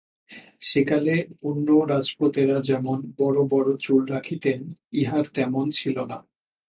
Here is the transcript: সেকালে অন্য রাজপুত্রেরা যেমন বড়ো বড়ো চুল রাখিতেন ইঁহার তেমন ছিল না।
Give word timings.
সেকালে 0.61 1.15
অন্য 1.43 1.67
রাজপুত্রেরা 1.89 2.57
যেমন 2.61 2.97
বড়ো 3.17 3.43
বড়ো 3.51 3.73
চুল 3.77 4.01
রাখিতেন 4.05 4.59
ইঁহার 4.93 5.25
তেমন 5.35 5.65
ছিল 5.71 5.97
না। 6.05 6.17